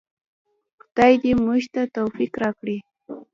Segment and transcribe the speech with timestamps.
[0.83, 2.77] خدای دې موږ ته توفیق راکړي